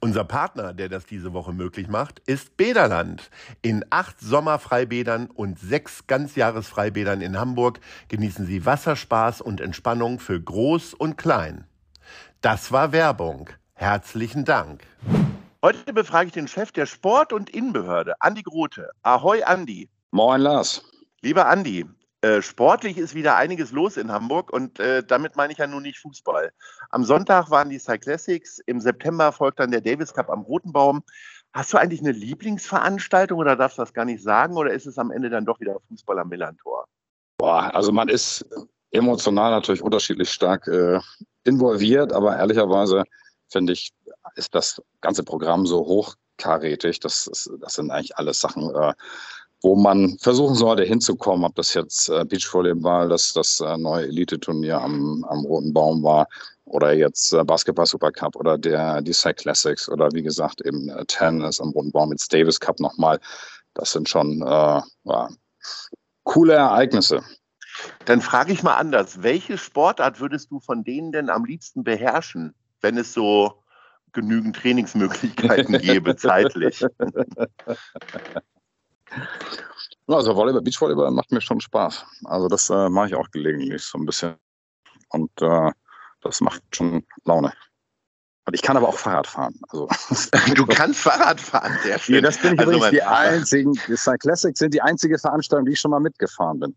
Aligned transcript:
Unser 0.00 0.22
Partner, 0.22 0.74
der 0.74 0.88
das 0.88 1.06
diese 1.06 1.32
Woche 1.32 1.52
möglich 1.52 1.88
macht, 1.88 2.20
ist 2.20 2.56
Bäderland. 2.56 3.30
In 3.62 3.84
acht 3.90 4.20
Sommerfreibädern 4.20 5.26
und 5.26 5.58
sechs 5.58 6.06
Ganzjahresfreibädern 6.06 7.20
in 7.20 7.36
Hamburg 7.36 7.80
genießen 8.06 8.46
Sie 8.46 8.64
Wasserspaß 8.64 9.40
und 9.40 9.60
Entspannung 9.60 10.20
für 10.20 10.40
Groß 10.40 10.94
und 10.94 11.18
Klein. 11.18 11.66
Das 12.40 12.70
war 12.70 12.92
Werbung. 12.92 13.50
Herzlichen 13.74 14.44
Dank. 14.44 14.82
Heute 15.64 15.92
befrage 15.92 16.28
ich 16.28 16.32
den 16.32 16.46
Chef 16.46 16.70
der 16.70 16.86
Sport- 16.86 17.32
und 17.32 17.50
Innenbehörde, 17.50 18.14
Andi 18.20 18.42
Grote. 18.42 18.90
Ahoi, 19.02 19.42
Andi. 19.42 19.88
Moin, 20.12 20.40
Lars. 20.40 20.84
Lieber 21.22 21.48
Andi, 21.48 21.84
äh, 22.22 22.42
sportlich 22.42 22.98
ist 22.98 23.14
wieder 23.14 23.36
einiges 23.36 23.70
los 23.70 23.96
in 23.96 24.10
Hamburg 24.10 24.52
und 24.52 24.80
äh, 24.80 25.04
damit 25.04 25.36
meine 25.36 25.52
ich 25.52 25.58
ja 25.58 25.66
nun 25.66 25.82
nicht 25.82 26.00
Fußball. 26.00 26.50
Am 26.90 27.04
Sonntag 27.04 27.50
waren 27.50 27.70
die 27.70 27.78
Cyclassics, 27.78 28.58
im 28.66 28.80
September 28.80 29.30
folgt 29.30 29.60
dann 29.60 29.70
der 29.70 29.80
Davis 29.80 30.12
Cup 30.12 30.28
am 30.28 30.42
Roten 30.42 30.72
Baum. 30.72 31.02
Hast 31.52 31.72
du 31.72 31.78
eigentlich 31.78 32.00
eine 32.00 32.12
Lieblingsveranstaltung 32.12 33.38
oder 33.38 33.56
darfst 33.56 33.78
du 33.78 33.82
das 33.82 33.94
gar 33.94 34.04
nicht 34.04 34.22
sagen 34.22 34.56
oder 34.56 34.72
ist 34.72 34.86
es 34.86 34.98
am 34.98 35.10
Ende 35.10 35.30
dann 35.30 35.44
doch 35.44 35.60
wieder 35.60 35.76
Fußball 35.88 36.18
am 36.18 36.28
Millantor? 36.28 36.86
Boah, 37.38 37.72
also 37.74 37.92
man 37.92 38.08
ist 38.08 38.44
emotional 38.90 39.52
natürlich 39.52 39.82
unterschiedlich 39.82 40.30
stark 40.30 40.66
äh, 40.66 41.00
involviert, 41.44 42.12
aber 42.12 42.36
ehrlicherweise 42.36 43.04
finde 43.48 43.74
ich, 43.74 43.92
ist 44.34 44.54
das 44.54 44.82
ganze 45.00 45.22
Programm 45.22 45.66
so 45.66 45.78
hochkarätig. 45.86 47.00
Das, 47.00 47.26
ist, 47.28 47.50
das 47.60 47.74
sind 47.74 47.90
eigentlich 47.90 48.16
alles 48.16 48.40
Sachen, 48.40 48.74
äh, 48.74 48.92
wo 49.62 49.74
man 49.74 50.18
versuchen 50.18 50.54
sollte 50.54 50.84
hinzukommen, 50.84 51.44
ob 51.44 51.54
das 51.56 51.74
jetzt 51.74 52.08
äh, 52.08 52.24
Beachvolleyball, 52.24 53.08
das, 53.08 53.32
das 53.32 53.60
äh, 53.60 53.76
neue 53.76 54.06
Elite-Turnier 54.06 54.80
am, 54.80 55.24
am 55.24 55.44
Roten 55.44 55.72
Baum 55.72 56.02
war 56.02 56.28
oder 56.64 56.92
jetzt 56.92 57.32
äh, 57.32 57.42
Basketball 57.44 57.86
Supercup 57.86 58.36
oder 58.36 58.56
der, 58.56 59.02
die 59.02 59.12
Side 59.12 59.34
Classics 59.34 59.88
oder 59.88 60.10
wie 60.12 60.22
gesagt 60.22 60.60
eben 60.60 60.88
äh, 60.88 61.04
Tennis 61.06 61.60
am 61.60 61.70
Roten 61.70 61.90
Baum, 61.90 62.12
jetzt 62.12 62.32
Davis 62.32 62.60
Cup 62.60 62.78
nochmal. 62.78 63.18
Das 63.74 63.92
sind 63.92 64.08
schon 64.08 64.42
äh, 64.42 64.80
ja, 65.04 65.28
coole 66.24 66.54
Ereignisse. 66.54 67.22
Dann 68.04 68.20
frage 68.20 68.52
ich 68.52 68.62
mal 68.62 68.76
anders. 68.76 69.22
Welche 69.22 69.58
Sportart 69.58 70.20
würdest 70.20 70.50
du 70.50 70.60
von 70.60 70.84
denen 70.84 71.12
denn 71.12 71.30
am 71.30 71.44
liebsten 71.44 71.84
beherrschen, 71.84 72.54
wenn 72.80 72.96
es 72.96 73.12
so 73.12 73.62
genügend 74.12 74.56
Trainingsmöglichkeiten 74.56 75.78
gäbe, 75.78 76.16
zeitlich? 76.16 76.84
Also 80.06 80.34
Volleyball, 80.34 80.62
Beachvolleyball 80.62 81.10
macht 81.10 81.30
mir 81.32 81.40
schon 81.40 81.60
Spaß. 81.60 82.04
Also 82.24 82.48
das 82.48 82.70
äh, 82.70 82.88
mache 82.88 83.08
ich 83.08 83.14
auch 83.14 83.30
gelegentlich 83.30 83.82
so 83.82 83.98
ein 83.98 84.06
bisschen. 84.06 84.36
Und 85.10 85.30
äh, 85.40 85.70
das 86.22 86.40
macht 86.40 86.62
schon 86.74 87.04
Laune. 87.24 87.52
Und 88.46 88.54
ich 88.54 88.62
kann 88.62 88.78
aber 88.78 88.88
auch 88.88 88.96
Fahrrad 88.96 89.26
fahren. 89.26 89.54
Also, 89.68 89.88
du 90.54 90.64
kannst 90.64 91.00
Fahrrad 91.00 91.38
fahren, 91.38 91.76
sehr 91.82 91.98
schön. 91.98 92.14
Nee, 92.14 92.20
das 92.22 92.38
bin 92.38 92.54
ich 92.54 92.60
also 92.60 92.72
übrigens 92.72 92.90
die 92.90 93.02
einzigen, 93.02 93.72
die 93.72 94.18
Classics 94.18 94.58
sind 94.58 94.72
die 94.72 94.80
einzige 94.80 95.18
Veranstaltung, 95.18 95.66
die 95.66 95.72
ich 95.72 95.80
schon 95.80 95.90
mal 95.90 96.00
mitgefahren 96.00 96.58
bin. 96.58 96.74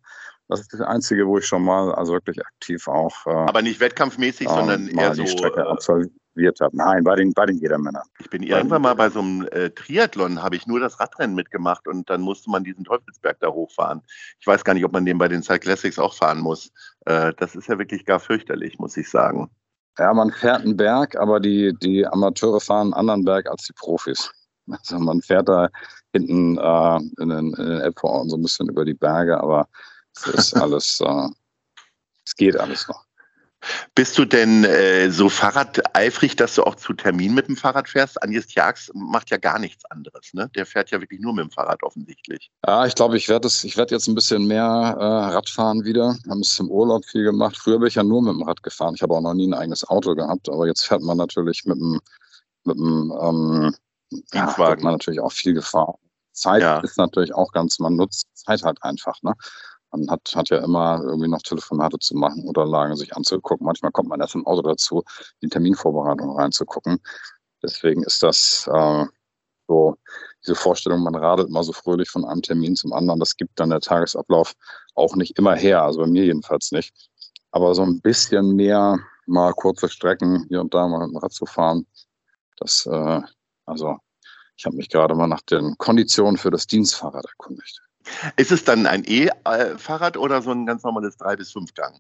Das 0.50 0.60
ist 0.60 0.74
das 0.74 0.82
einzige, 0.82 1.26
wo 1.26 1.38
ich 1.38 1.46
schon 1.46 1.64
mal 1.64 1.96
also 1.96 2.12
wirklich 2.12 2.46
aktiv 2.46 2.86
auch. 2.90 3.26
Äh, 3.26 3.30
aber 3.30 3.62
nicht 3.62 3.80
wettkampfmäßig, 3.80 4.48
äh, 4.48 4.50
sondern 4.50 4.90
eher 4.90 5.16
so. 5.16 5.26
Strecke 5.26 5.66
absolviert 6.32 6.60
habe. 6.62 6.78
Nein, 6.78 7.04
bei 7.04 7.16
den, 7.16 7.34
bei 7.34 7.46
den 7.46 7.58
Jedermännern. 7.58 8.04
Ich 8.20 8.30
bin 8.30 8.44
irgendwann 8.44 8.82
mal 8.82 8.96
bei 8.96 9.10
so 9.10 9.20
einem 9.20 9.48
äh, 9.52 9.70
Triathlon, 9.70 10.42
habe 10.42 10.56
ich 10.56 10.68
nur 10.68 10.80
das 10.80 11.00
Radrennen 11.00 11.36
mitgemacht 11.36 11.88
und 11.88 12.10
dann 12.10 12.22
musste 12.22 12.50
man 12.50 12.64
diesen 12.64 12.84
Teufelsberg 12.84 13.40
da 13.40 13.50
hochfahren. 13.50 14.02
Ich 14.40 14.48
weiß 14.48 14.64
gar 14.64 14.74
nicht, 14.74 14.86
ob 14.86 14.94
man 14.94 15.06
den 15.06 15.18
bei 15.18 15.28
den 15.28 15.44
Cyclassics 15.44 16.00
auch 16.00 16.14
fahren 16.14 16.40
muss. 16.40 16.72
Äh, 17.06 17.34
das 17.38 17.56
ist 17.56 17.68
ja 17.68 17.78
wirklich 17.78 18.06
gar 18.06 18.20
fürchterlich, 18.20 18.80
muss 18.80 18.98
ich 18.98 19.10
sagen. 19.10 19.50
Ja, 19.98 20.14
man 20.14 20.32
fährt 20.32 20.62
einen 20.62 20.78
Berg, 20.78 21.18
aber 21.18 21.40
die, 21.40 21.76
die 21.82 22.08
Amateure 22.08 22.62
fahren 22.62 22.88
einen 22.88 22.94
anderen 22.94 23.26
Berg 23.26 23.50
als 23.50 23.68
die 23.68 23.74
Profis. 23.74 24.32
Also 24.70 25.00
man 25.00 25.22
fährt 25.22 25.50
da 25.50 25.68
hinten 26.14 26.58
äh, 26.58 26.98
in 27.22 27.30
den, 27.30 27.54
in 27.54 27.66
den 27.66 27.82
Elbvororten 27.82 28.30
so 28.30 28.38
ein 28.38 28.42
bisschen 28.42 28.70
über 28.70 28.86
die 28.86 28.94
Berge, 28.94 29.38
aber 29.40 29.68
es 30.16 30.28
ist 30.28 30.54
alles, 30.62 31.00
äh, 31.02 31.28
es 32.26 32.36
geht 32.36 32.58
alles 32.58 32.88
noch. 32.88 33.06
Bist 33.96 34.18
du 34.18 34.26
denn 34.26 34.64
äh, 34.64 35.12
so 35.12 35.30
fahrradeifrig, 35.30 36.36
dass 36.36 36.56
du 36.56 36.64
auch 36.64 36.76
zu 36.76 36.94
Terminen 36.94 37.36
mit 37.36 37.48
dem 37.48 37.56
Fahrrad 37.56 37.88
fährst? 37.88 38.22
Agnes 38.22 38.54
Jags 38.54 38.92
macht 38.94 39.30
ja 39.30 39.38
gar 39.38 39.60
nichts 39.60 39.86
anderes, 39.86 40.34
ne? 40.34 40.50
Der 40.56 40.66
fährt 40.66 40.92
ja 40.92 41.00
wirklich 41.00 41.20
nur 41.20 41.34
mit 41.34 41.46
dem 41.46 41.52
Fahrrad 41.52 41.84
offensichtlich. 41.84 42.52
Ja, 42.66 42.86
ich 42.86 42.96
glaube, 42.96 43.18
ich 43.18 43.30
werde 43.30 43.48
ich 43.48 43.78
werde 43.78 43.96
jetzt 43.96 44.08
ein 44.08 44.16
bisschen 44.16 44.48
mehr 44.48 44.64
äh, 44.64 45.04
Radfahren 45.04 45.84
wieder. 45.84 46.18
Wir 46.24 46.32
haben 46.32 46.42
es 46.42 46.60
im 46.60 46.70
Urlaub 46.70 47.06
viel 47.06 47.24
gemacht. 47.24 47.58
Früher 47.58 47.80
bin 47.80 47.88
ich 47.88 47.96
ja 47.96 48.04
nur 48.04 48.22
mit 48.22 48.34
dem 48.34 48.44
Rad 48.44 48.64
gefahren. 48.64 48.96
Ich 48.96 49.02
habe 49.02 49.14
auch 49.14 49.22
noch 49.22 49.34
nie 49.34 49.48
ein 49.48 49.54
eigenes 49.54 49.88
Auto 49.88 50.16
gehabt, 50.16 50.50
aber 50.50 50.68
jetzt 50.68 50.86
fährt 50.86 51.02
man 51.02 51.18
natürlich 51.18 51.66
mit 51.66 51.78
dem, 51.78 52.00
mit 52.64 52.78
dem 52.78 53.14
ähm, 53.22 53.76
ja, 54.34 54.54
man 54.58 54.80
natürlich 54.82 55.20
auch 55.20 55.32
viel 55.32 55.54
gefahren. 55.54 55.96
Zeit 56.34 56.62
ja. 56.62 56.80
ist 56.80 56.98
natürlich 56.98 57.34
auch 57.34 57.52
ganz, 57.52 57.80
man 57.80 57.96
nutzt 57.96 58.28
Zeit 58.34 58.64
halt 58.64 58.82
einfach, 58.84 59.22
ne? 59.22 59.34
Man 59.92 60.10
hat, 60.10 60.34
hat 60.36 60.50
ja 60.50 60.64
immer 60.64 61.02
irgendwie 61.04 61.30
noch 61.30 61.42
Telefonate 61.42 62.00
zu 62.00 62.16
machen, 62.16 62.48
Unterlagen 62.48 62.96
sich 62.96 63.16
anzugucken. 63.16 63.66
Manchmal 63.66 63.92
kommt 63.92 64.10
man 64.10 64.22
erst 64.22 64.36
im 64.36 64.48
Auto 64.48 64.62
dazu, 64.62 65.04
die 65.42 65.50
Terminvorbereitung 65.50 66.38
reinzugucken. 66.38 67.00
Deswegen 67.62 68.04
ist 68.04 68.24
das 68.24 68.70
äh, 68.72 69.06
so, 69.68 69.96
diese 70.44 70.56
Vorstellung, 70.56 71.04
man 71.04 71.16
radelt 71.16 71.50
mal 71.50 71.64
so 71.64 71.72
fröhlich 71.72 72.10
von 72.10 72.26
einem 72.26 72.42
Termin 72.42 72.76
zum 72.76 72.94
anderen, 72.94 73.20
das 73.20 73.38
gibt 73.38 73.60
dann 73.60 73.70
der 73.70 73.80
Tagesablauf 73.80 74.54
auch 74.96 75.16
nicht 75.16 75.38
immer 75.38 75.56
her, 75.56 75.84
also 75.84 76.02
bei 76.02 76.08
mir 76.08 76.26
jedenfalls 76.26 76.72
nicht. 76.72 76.94
Aber 77.52 77.76
so 77.76 77.84
ein 77.84 78.02
bisschen 78.02 78.56
mehr 78.56 79.00
mal 79.26 79.54
kurze 79.54 79.88
Strecken 79.90 80.46
hier 80.50 80.62
und 80.62 80.74
da 80.74 80.88
mal 80.88 81.00
mit 81.00 81.12
dem 81.12 81.18
Rad 81.18 81.32
zu 81.32 81.46
fahren, 81.46 81.86
das, 82.58 82.86
äh, 82.86 83.22
also 83.66 83.98
ich 84.58 84.66
habe 84.66 84.76
mich 84.76 84.90
gerade 84.90 85.16
mal 85.16 85.28
nach 85.28 85.42
den 85.42 85.78
Konditionen 85.78 86.38
für 86.38 86.52
das 86.52 86.68
Dienstfahrrad 86.68 87.26
erkundigt. 87.26 87.82
Ist 88.38 88.52
es 88.52 88.64
dann 88.64 88.86
ein 88.86 89.04
E-Fahrrad 89.06 90.18
oder 90.18 90.42
so 90.42 90.52
ein 90.52 90.66
ganz 90.66 90.84
normales 90.84 91.20
3- 91.20 91.38
bis 91.38 91.52
5-Gang? 91.52 92.00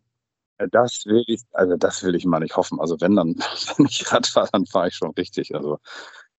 Äh, 0.57 0.67
das 0.71 1.03
will 1.05 1.23
ich, 1.27 1.41
also 1.53 1.75
das 1.77 2.03
will 2.03 2.15
ich 2.15 2.25
mal 2.25 2.39
nicht 2.39 2.55
hoffen. 2.55 2.79
Also 2.79 2.99
wenn 2.99 3.15
dann, 3.15 3.35
wenn 3.77 3.85
ich 3.85 4.11
Rad 4.11 4.27
fahre, 4.27 4.49
dann 4.51 4.65
fahre 4.65 4.87
ich 4.89 4.95
schon 4.95 5.11
richtig. 5.11 5.53
Also 5.55 5.79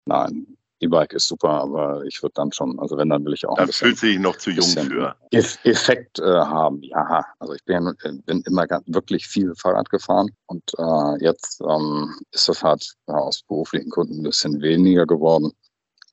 nein, 0.07 0.57
E-Bike 0.81 1.13
ist 1.13 1.29
super, 1.29 1.51
aber 1.51 2.05
ich 2.05 2.23
würde 2.23 2.35
dann 2.35 2.53
schon, 2.53 2.79
also 2.81 2.97
wenn, 2.97 3.09
dann 3.09 3.25
will 3.25 3.35
ich 3.35 3.47
auch. 3.47 3.57
Da 3.57 3.67
fühlt 3.67 3.99
sich 3.99 4.19
noch 4.19 4.37
zu 4.37 4.51
jung 4.51 4.67
für. 4.67 5.15
Effekt 5.31 6.19
äh, 6.19 6.25
haben, 6.25 6.83
ja. 6.83 7.25
Also 7.39 7.55
ich 7.55 7.65
bin, 7.65 7.95
bin 8.27 8.43
immer 8.43 8.67
wirklich 8.87 9.27
viel 9.27 9.55
Fahrrad 9.55 9.89
gefahren 9.91 10.31
und 10.47 10.65
äh, 10.79 11.25
jetzt 11.25 11.61
ähm, 11.61 12.15
ist 12.33 12.49
das 12.49 12.63
halt 12.63 12.95
ja, 13.07 13.15
aus 13.15 13.43
beruflichen 13.43 13.91
Gründen 13.91 14.21
ein 14.21 14.25
bisschen 14.25 14.61
weniger 14.61 15.07
geworden. 15.07 15.53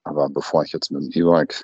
Aber 0.04 0.30
bevor 0.30 0.64
ich 0.64 0.72
jetzt 0.72 0.92
mit 0.92 1.02
dem 1.02 1.12
E-Bike 1.12 1.64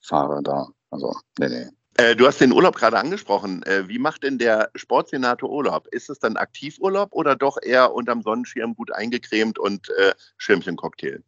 fahre, 0.00 0.42
da 0.42 0.68
also, 0.90 1.14
nee, 1.38 1.48
nee. 1.48 1.66
Äh, 1.96 2.16
du 2.16 2.26
hast 2.26 2.40
den 2.40 2.52
Urlaub 2.52 2.76
gerade 2.76 2.98
angesprochen. 2.98 3.62
Äh, 3.64 3.88
wie 3.88 3.98
macht 3.98 4.22
denn 4.22 4.38
der 4.38 4.70
Sportsenator 4.74 5.50
Urlaub? 5.50 5.86
Ist 5.88 6.08
es 6.08 6.18
dann 6.18 6.36
Aktivurlaub 6.36 7.12
oder 7.12 7.36
doch 7.36 7.58
eher 7.60 7.92
unterm 7.92 8.22
Sonnenschirm 8.22 8.74
gut 8.74 8.92
eingecremt 8.92 9.58
und 9.58 9.88
äh, 9.90 10.14
Schirmchencocktail? 10.38 11.22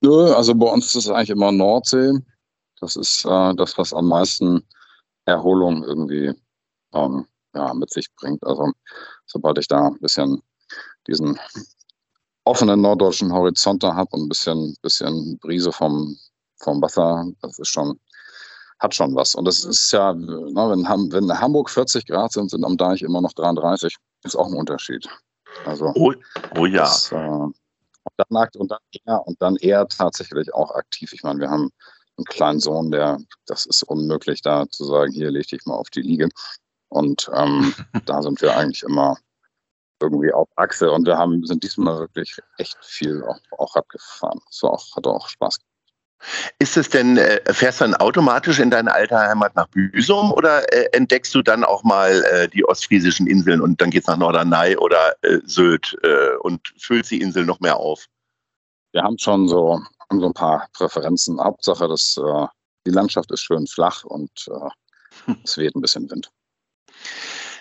Nö, 0.00 0.32
also 0.32 0.54
bei 0.54 0.66
uns 0.66 0.86
ist 0.86 1.06
es 1.06 1.08
eigentlich 1.10 1.30
immer 1.30 1.52
Nordsee. 1.52 2.12
Das 2.80 2.96
ist 2.96 3.24
äh, 3.24 3.54
das, 3.54 3.76
was 3.78 3.92
am 3.92 4.08
meisten 4.08 4.62
Erholung 5.26 5.84
irgendwie 5.84 6.32
ähm, 6.92 7.26
ja, 7.54 7.74
mit 7.74 7.90
sich 7.90 8.08
bringt. 8.16 8.44
Also 8.44 8.72
sobald 9.26 9.58
ich 9.58 9.68
da 9.68 9.88
ein 9.88 9.98
bisschen 10.00 10.42
diesen 11.06 11.38
offenen 12.44 12.80
norddeutschen 12.80 13.32
Horizont 13.32 13.82
da 13.82 13.94
habe 13.94 14.10
und 14.12 14.22
ein 14.22 14.28
bisschen, 14.28 14.76
bisschen 14.82 15.38
Brise 15.38 15.72
vom, 15.72 16.16
vom 16.58 16.80
Wasser, 16.80 17.26
das 17.42 17.58
ist 17.58 17.68
schon 17.68 17.98
hat 18.78 18.94
schon 18.94 19.14
was. 19.14 19.34
Und 19.34 19.46
das 19.46 19.64
ist 19.64 19.90
ja, 19.92 20.14
na, 20.14 20.70
wenn, 20.70 20.84
wenn 21.12 21.40
Hamburg 21.40 21.70
40 21.70 22.06
Grad 22.06 22.32
sind, 22.32 22.50
sind 22.50 22.64
am 22.64 22.76
Deich 22.76 23.02
immer 23.02 23.20
noch 23.20 23.32
33. 23.32 23.96
Ist 24.24 24.36
auch 24.36 24.46
ein 24.46 24.54
Unterschied. 24.54 25.08
Also, 25.64 25.92
oh, 25.94 26.12
oh 26.56 26.66
ja. 26.66 26.82
Das, 26.82 27.12
äh, 27.12 27.16
und, 27.16 27.54
dann, 28.16 28.48
und, 28.56 28.70
dann 28.70 28.78
eher, 28.92 29.26
und 29.26 29.40
dann 29.40 29.56
eher 29.56 29.86
tatsächlich 29.88 30.52
auch 30.54 30.74
aktiv. 30.74 31.12
Ich 31.12 31.22
meine, 31.22 31.40
wir 31.40 31.50
haben 31.50 31.70
einen 32.16 32.24
kleinen 32.26 32.60
Sohn, 32.60 32.90
der, 32.90 33.18
das 33.46 33.66
ist 33.66 33.82
unmöglich, 33.84 34.42
da 34.42 34.66
zu 34.68 34.84
sagen, 34.84 35.12
hier 35.12 35.30
leg 35.30 35.46
dich 35.48 35.64
mal 35.66 35.74
auf 35.74 35.90
die 35.90 36.02
Liege. 36.02 36.28
Und 36.88 37.30
ähm, 37.34 37.74
da 38.06 38.22
sind 38.22 38.40
wir 38.42 38.56
eigentlich 38.56 38.82
immer 38.82 39.16
irgendwie 40.00 40.32
auf 40.32 40.48
Achse 40.56 40.90
und 40.90 41.06
wir 41.06 41.16
haben, 41.16 41.44
sind 41.46 41.62
diesmal 41.62 42.00
wirklich 42.00 42.38
echt 42.58 42.76
viel 42.82 43.22
auch, 43.24 43.40
auch 43.58 43.74
Rad 43.76 43.88
gefahren. 43.88 44.40
So 44.50 44.68
auch, 44.68 44.94
hat 44.94 45.06
auch 45.06 45.28
Spaß 45.28 45.58
gemacht. 45.58 45.75
Ist 46.58 46.76
es 46.76 46.88
denn, 46.88 47.16
äh, 47.16 47.40
fährst 47.52 47.80
du 47.80 47.84
dann 47.84 47.94
automatisch 47.94 48.58
in 48.58 48.70
deine 48.70 48.92
alte 48.92 49.16
Heimat 49.16 49.54
nach 49.56 49.68
Büsum 49.68 50.32
oder 50.32 50.72
äh, 50.72 50.88
entdeckst 50.92 51.34
du 51.34 51.42
dann 51.42 51.64
auch 51.64 51.84
mal 51.84 52.22
äh, 52.24 52.48
die 52.48 52.64
ostfriesischen 52.64 53.26
Inseln 53.26 53.60
und 53.60 53.80
dann 53.80 53.90
geht's 53.90 54.06
nach 54.06 54.16
Norderney 54.16 54.76
oder 54.76 55.14
Sylt 55.44 55.96
und 56.40 56.60
füllst 56.78 57.10
die 57.10 57.20
Insel 57.20 57.44
noch 57.44 57.60
mehr 57.60 57.76
auf? 57.76 58.06
Wir 58.92 59.02
haben 59.02 59.18
schon 59.18 59.48
so, 59.48 59.80
haben 60.08 60.20
so 60.20 60.26
ein 60.26 60.34
paar 60.34 60.68
Präferenzen. 60.72 61.40
Hauptsache, 61.40 61.88
dass 61.88 62.18
die 62.86 62.90
Landschaft 62.90 63.30
ist 63.30 63.40
schön 63.40 63.66
flach 63.66 64.04
und 64.04 64.30
es 65.44 65.56
weht 65.58 65.74
ein 65.74 65.80
bisschen 65.80 66.10
Wind. 66.10 66.30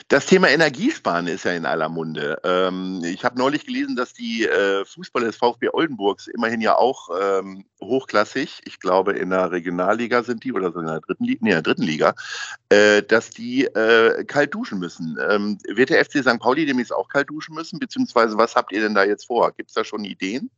Das 0.07 0.27
Thema 0.27 0.49
Energiesparen 0.49 1.25
ist 1.25 1.45
ja 1.45 1.53
in 1.53 1.65
aller 1.65 1.89
Munde. 1.89 2.39
Ähm, 2.43 3.01
ich 3.03 3.25
habe 3.25 3.39
neulich 3.39 3.65
gelesen, 3.65 3.95
dass 3.95 4.13
die 4.13 4.45
äh, 4.45 4.85
Fußballer 4.85 5.25
des 5.25 5.37
VfB 5.37 5.69
Oldenburgs 5.73 6.27
immerhin 6.27 6.61
ja 6.61 6.75
auch 6.75 7.09
ähm, 7.19 7.65
hochklassig, 7.81 8.61
ich 8.65 8.79
glaube 8.79 9.13
in 9.13 9.31
der 9.31 9.49
Regionalliga 9.49 10.21
sind 10.21 10.43
die 10.43 10.53
oder 10.53 10.71
so 10.71 10.79
in 10.79 10.85
der 10.85 10.99
dritten 10.99 11.23
Liga, 11.23 11.39
nee, 11.41 11.49
in 11.49 11.55
der 11.55 11.63
dritten 11.63 11.81
Liga, 11.81 12.13
äh, 12.69 13.01
dass 13.01 13.31
die 13.31 13.65
äh, 13.65 14.23
kalt 14.25 14.53
duschen 14.53 14.77
müssen. 14.77 15.17
Ähm, 15.27 15.57
wird 15.73 15.89
der 15.89 16.05
FC 16.05 16.19
St. 16.19 16.39
Pauli 16.39 16.67
demnächst 16.67 16.93
auch 16.93 17.09
kalt 17.09 17.31
duschen 17.31 17.55
müssen? 17.55 17.79
Beziehungsweise 17.79 18.37
was 18.37 18.55
habt 18.55 18.71
ihr 18.73 18.81
denn 18.81 18.93
da 18.93 19.05
jetzt 19.05 19.25
vor? 19.25 19.53
Gibt 19.53 19.69
es 19.69 19.73
da 19.73 19.83
schon 19.83 20.03
Ideen? 20.03 20.51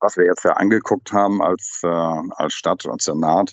Was 0.00 0.16
wir 0.16 0.24
jetzt 0.24 0.44
ja 0.44 0.54
angeguckt 0.54 1.12
haben 1.12 1.40
als, 1.42 1.78
äh, 1.84 1.86
als 1.86 2.54
Stadt 2.54 2.84
und 2.86 3.00
Senat, 3.00 3.52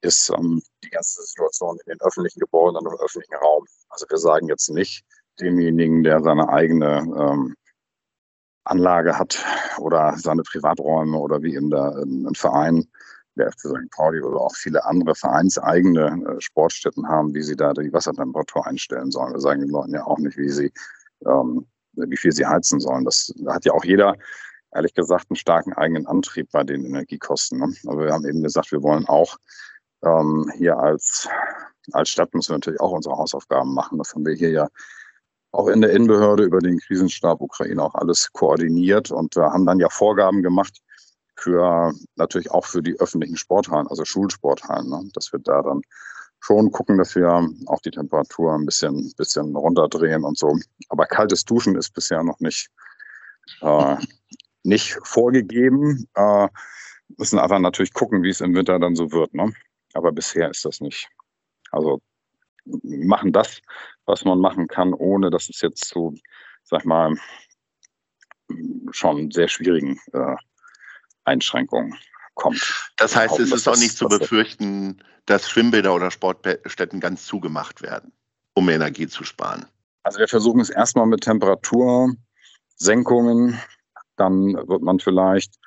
ist 0.00 0.30
ähm, 0.30 0.62
die 0.84 0.90
ganze 0.90 1.22
Situation 1.22 1.78
in 1.84 1.92
den 1.92 2.00
öffentlichen 2.00 2.40
Gebäuden 2.40 2.76
und 2.76 2.86
im 2.86 3.00
öffentlichen 3.00 3.34
Raum. 3.34 3.64
Also 3.88 4.06
wir 4.08 4.18
sagen 4.18 4.48
jetzt 4.48 4.68
nicht 4.70 5.04
demjenigen, 5.40 6.02
der 6.02 6.22
seine 6.22 6.48
eigene 6.48 6.98
ähm, 7.18 7.54
Anlage 8.64 9.18
hat 9.18 9.44
oder 9.78 10.14
seine 10.16 10.42
Privaträume 10.42 11.18
oder 11.18 11.42
wie 11.42 11.54
in 11.54 11.70
der, 11.70 11.96
ein 11.96 12.34
Verein, 12.34 12.86
der 13.36 13.50
FC 13.52 13.60
St. 13.60 13.90
Pauli 13.92 14.20
oder 14.20 14.40
auch 14.40 14.54
viele 14.54 14.84
andere 14.84 15.14
vereinseigene 15.14 16.36
äh, 16.36 16.40
Sportstätten 16.40 17.08
haben, 17.08 17.34
wie 17.34 17.42
sie 17.42 17.56
da 17.56 17.72
die 17.72 17.92
Wassertemperatur 17.92 18.66
einstellen 18.66 19.10
sollen. 19.10 19.32
Wir 19.32 19.40
sagen 19.40 19.60
den 19.60 19.70
Leuten 19.70 19.94
ja 19.94 20.04
auch 20.04 20.18
nicht, 20.18 20.36
wie 20.36 20.50
sie, 20.50 20.72
ähm, 21.24 21.66
wie 21.92 22.16
viel 22.16 22.32
sie 22.32 22.46
heizen 22.46 22.80
sollen. 22.80 23.04
Das 23.04 23.32
hat 23.46 23.64
ja 23.64 23.72
auch 23.72 23.84
jeder, 23.84 24.16
ehrlich 24.72 24.92
gesagt, 24.92 25.26
einen 25.30 25.36
starken 25.36 25.72
eigenen 25.72 26.06
Antrieb 26.06 26.50
bei 26.52 26.64
den 26.64 26.84
Energiekosten. 26.84 27.60
Ne? 27.60 27.72
Aber 27.86 28.04
wir 28.04 28.12
haben 28.12 28.26
eben 28.26 28.42
gesagt, 28.42 28.72
wir 28.72 28.82
wollen 28.82 29.06
auch 29.06 29.38
ähm, 30.04 30.50
hier 30.56 30.78
als, 30.78 31.28
als 31.92 32.10
Stadt 32.10 32.34
müssen 32.34 32.50
wir 32.50 32.56
natürlich 32.56 32.80
auch 32.80 32.92
unsere 32.92 33.16
Hausaufgaben 33.16 33.74
machen. 33.74 33.98
Das 33.98 34.14
haben 34.14 34.26
wir 34.26 34.34
hier 34.34 34.50
ja 34.50 34.68
auch 35.52 35.68
in 35.68 35.80
der 35.80 35.90
Innenbehörde 35.90 36.44
über 36.44 36.60
den 36.60 36.78
Krisenstab 36.78 37.40
Ukraine 37.40 37.82
auch 37.82 37.94
alles 37.94 38.30
koordiniert 38.32 39.10
und 39.10 39.36
äh, 39.36 39.40
haben 39.40 39.66
dann 39.66 39.78
ja 39.78 39.88
Vorgaben 39.88 40.42
gemacht 40.42 40.78
für 41.36 41.92
natürlich 42.16 42.50
auch 42.50 42.66
für 42.66 42.82
die 42.82 42.98
öffentlichen 42.98 43.36
Sporthallen, 43.36 43.86
also 43.86 44.04
Schulsporthallen, 44.04 44.88
ne? 44.88 45.08
dass 45.14 45.32
wir 45.32 45.40
da 45.40 45.62
dann 45.62 45.82
schon 46.40 46.70
gucken, 46.70 46.98
dass 46.98 47.14
wir 47.14 47.48
auch 47.66 47.80
die 47.80 47.90
Temperatur 47.90 48.54
ein 48.54 48.64
bisschen, 48.64 49.12
bisschen 49.16 49.54
runterdrehen 49.56 50.24
und 50.24 50.38
so. 50.38 50.56
Aber 50.88 51.06
kaltes 51.06 51.44
Duschen 51.44 51.76
ist 51.76 51.92
bisher 51.94 52.22
noch 52.22 52.40
nicht, 52.40 52.68
äh, 53.60 53.96
nicht 54.62 54.98
vorgegeben. 55.02 56.06
Äh, 56.14 56.48
müssen 57.16 57.38
einfach 57.38 57.58
natürlich 57.58 57.92
gucken, 57.92 58.22
wie 58.22 58.30
es 58.30 58.40
im 58.40 58.54
Winter 58.54 58.78
dann 58.78 58.96
so 58.96 59.10
wird. 59.12 59.34
Ne? 59.34 59.52
Aber 59.98 60.12
bisher 60.12 60.48
ist 60.48 60.64
das 60.64 60.80
nicht. 60.80 61.10
Also 61.72 62.00
machen 62.82 63.32
das, 63.32 63.60
was 64.06 64.24
man 64.24 64.38
machen 64.38 64.68
kann, 64.68 64.94
ohne 64.94 65.28
dass 65.30 65.48
es 65.48 65.60
jetzt 65.60 65.86
zu, 65.86 66.14
sag 66.62 66.84
mal, 66.84 67.16
schon 68.92 69.32
sehr 69.32 69.48
schwierigen 69.48 69.98
äh, 70.12 70.36
Einschränkungen 71.24 71.98
kommt. 72.34 72.92
Das 72.96 73.16
heißt, 73.16 73.40
es 73.40 73.50
ist 73.50 73.68
auch 73.68 73.76
nicht 73.76 73.96
zu 73.96 74.06
befürchten, 74.06 75.02
dass 75.26 75.50
Schwimmbäder 75.50 75.92
oder 75.92 76.12
Sportstätten 76.12 77.00
ganz 77.00 77.26
zugemacht 77.26 77.82
werden, 77.82 78.12
um 78.54 78.68
Energie 78.68 79.08
zu 79.08 79.24
sparen. 79.24 79.66
Also 80.04 80.20
wir 80.20 80.28
versuchen 80.28 80.60
es 80.60 80.70
erstmal 80.70 81.06
mit 81.06 81.22
Temperatursenkungen. 81.22 83.60
Dann 84.14 84.54
wird 84.68 84.82
man 84.82 85.00
vielleicht 85.00 85.58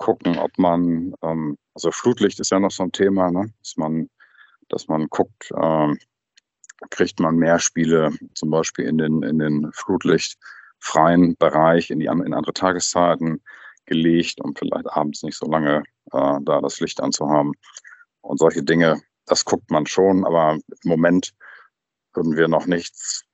gucken, 0.00 0.38
ob 0.38 0.58
man 0.58 1.14
ähm, 1.22 1.58
also 1.74 1.92
Flutlicht 1.92 2.40
ist 2.40 2.50
ja 2.50 2.58
noch 2.58 2.70
so 2.70 2.82
ein 2.82 2.92
Thema, 2.92 3.30
ne? 3.30 3.52
dass 3.62 3.76
man, 3.76 4.10
dass 4.68 4.88
man 4.88 5.06
guckt, 5.08 5.50
äh, 5.52 5.94
kriegt 6.88 7.20
man 7.20 7.36
mehr 7.36 7.58
Spiele 7.58 8.10
zum 8.34 8.50
Beispiel 8.50 8.86
in 8.86 8.98
den, 8.98 9.22
in 9.22 9.38
den 9.38 9.70
flutlichtfreien 9.72 11.36
Bereich, 11.36 11.90
in, 11.90 12.00
die, 12.00 12.06
in 12.06 12.34
andere 12.34 12.54
Tageszeiten 12.54 13.42
gelegt, 13.84 14.40
um 14.40 14.56
vielleicht 14.56 14.88
abends 14.88 15.22
nicht 15.22 15.36
so 15.36 15.46
lange 15.46 15.82
äh, 16.12 16.38
da 16.42 16.60
das 16.60 16.80
Licht 16.80 17.00
anzuhaben. 17.00 17.52
Und 18.22 18.38
solche 18.38 18.62
Dinge, 18.62 19.02
das 19.26 19.44
guckt 19.44 19.70
man 19.70 19.86
schon, 19.86 20.24
aber 20.24 20.52
im 20.52 20.88
Moment 20.88 21.32
würden 22.14 22.36
wir 22.36 22.48
noch 22.48 22.66
nichts, 22.66 23.24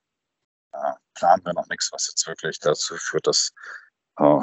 äh, 0.72 0.92
planen 1.14 1.44
wir 1.44 1.54
noch 1.54 1.68
nichts, 1.68 1.90
was 1.92 2.08
jetzt 2.08 2.26
wirklich 2.26 2.58
dazu 2.58 2.96
führt, 2.96 3.28
dass 3.28 3.52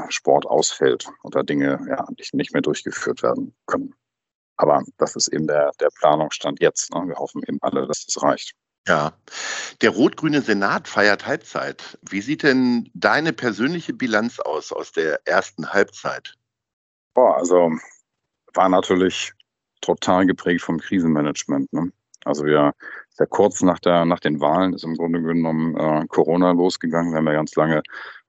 Sport 0.10 0.46
ausfällt 0.46 1.08
oder 1.24 1.44
Dinge 1.44 1.80
ja, 1.90 2.06
nicht 2.34 2.54
mehr 2.54 2.62
durchgeführt 2.62 3.24
werden 3.24 3.56
können. 3.66 3.94
Aber 4.58 4.84
das 4.98 5.16
ist 5.16 5.30
eben 5.30 5.48
der, 5.48 5.72
der 5.80 5.90
Planungsstand 6.00 6.62
jetzt. 6.62 6.94
Ne? 6.94 7.08
Wir 7.08 7.16
hoffen 7.16 7.42
eben 7.48 7.58
alle, 7.62 7.88
dass 7.88 8.06
das 8.06 8.22
reicht. 8.22 8.54
Ja, 8.88 9.14
der 9.81 9.92
rot-grüne 9.92 10.42
Senat 10.42 10.88
feiert 10.88 11.25
Halbzeit. 11.25 11.98
Wie 12.10 12.22
sieht 12.22 12.44
denn 12.44 12.90
deine 12.94 13.31
persönliche 13.31 13.94
Bilanz 13.94 14.40
aus 14.40 14.74
aus 14.74 14.92
der 14.92 15.25
ersten 15.25 15.72
Halbzeit? 15.72 16.34
Boah, 17.14 17.38
also 17.38 17.72
war 18.54 18.70
natürlich 18.70 19.31
total 19.80 20.25
geprägt 20.25 20.62
vom 20.62 20.80
Krisenmanagement. 20.80 21.72
Ne? 21.72 21.92
Also 22.25 22.46
wir 22.46 22.74
sehr 23.10 23.28
kurz 23.28 23.62
nach 23.62 23.80
der 23.80 24.06
nach 24.06 24.20
den 24.20 24.40
Wahlen 24.42 24.74
ist 24.74 24.84
im 24.84 24.96
Grunde 24.96 25.22
genommen 25.22 25.78
äh, 25.78 26.06
Corona 26.08 26.52
losgegangen. 26.52 27.12
Wir 27.12 27.18
haben 27.18 27.28
ja 27.28 27.34
ganz 27.34 27.56
lange 27.56 27.84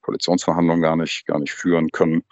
Koalitionsverhandlungen 0.04 0.82
gar 0.82 0.96
nicht, 0.96 1.26
gar 1.26 1.38
nicht 1.38 1.52
führen 1.52 1.90
können. 1.90 2.22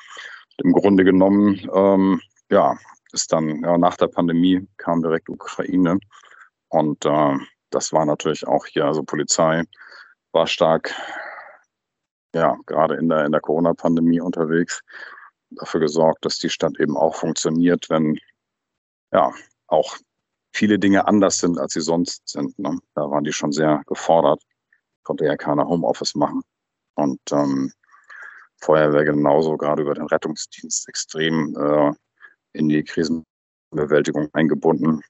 Im 0.58 0.72
Grunde 0.72 1.04
genommen, 1.04 1.68
ähm, 1.74 2.20
ja, 2.50 2.76
ist 3.12 3.32
dann 3.32 3.62
ja, 3.62 3.78
nach 3.78 3.96
der 3.96 4.08
Pandemie 4.08 4.66
kam 4.76 5.02
direkt 5.02 5.28
Ukraine 5.28 5.98
und 6.68 7.04
äh, 7.04 7.36
das 7.70 7.92
war 7.92 8.04
natürlich 8.04 8.46
auch 8.46 8.66
hier, 8.66 8.84
also 8.84 9.02
Polizei 9.02 9.64
war 10.32 10.46
stark, 10.46 10.94
ja, 12.34 12.56
gerade 12.66 12.96
in 12.96 13.08
der, 13.08 13.24
in 13.24 13.32
der 13.32 13.40
Corona-Pandemie 13.40 14.20
unterwegs, 14.20 14.82
dafür 15.50 15.80
gesorgt, 15.80 16.24
dass 16.24 16.38
die 16.38 16.50
Stadt 16.50 16.78
eben 16.78 16.96
auch 16.96 17.14
funktioniert, 17.14 17.88
wenn 17.90 18.18
ja 19.12 19.32
auch 19.66 19.96
viele 20.54 20.78
Dinge 20.78 21.06
anders 21.06 21.38
sind, 21.38 21.58
als 21.58 21.72
sie 21.72 21.80
sonst 21.80 22.28
sind. 22.28 22.58
Ne? 22.58 22.78
Da 22.94 23.10
waren 23.10 23.24
die 23.24 23.32
schon 23.32 23.52
sehr 23.52 23.82
gefordert. 23.86 24.42
Konnte 25.02 25.24
ja 25.24 25.36
keiner 25.36 25.66
Homeoffice 25.66 26.14
machen. 26.14 26.42
Und 26.94 27.20
ähm, 27.32 27.72
Feuerwehr 28.60 29.04
genauso, 29.04 29.56
gerade 29.56 29.82
über 29.82 29.94
den 29.94 30.06
Rettungsdienst 30.06 30.88
extrem 30.88 31.56
äh, 31.56 31.92
in 32.52 32.68
die 32.68 32.84
Krisenbewältigung 32.84 34.28
eingebunden. 34.32 35.02